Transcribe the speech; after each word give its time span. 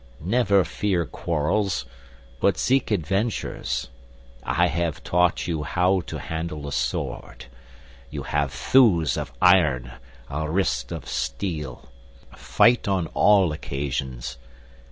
Never 0.19 0.63
fear 0.63 1.05
quarrels, 1.05 1.85
but 2.39 2.57
seek 2.57 2.89
adventures. 2.89 3.89
I 4.41 4.65
have 4.65 5.03
taught 5.03 5.45
you 5.45 5.61
how 5.61 6.01
to 6.07 6.17
handle 6.17 6.67
a 6.67 6.71
sword; 6.71 7.45
you 8.09 8.23
have 8.23 8.51
thews 8.51 9.15
of 9.15 9.31
iron, 9.43 9.91
a 10.27 10.49
wrist 10.49 10.91
of 10.91 11.07
steel. 11.07 11.89
Fight 12.35 12.87
on 12.87 13.09
all 13.13 13.51
occasions. 13.51 14.39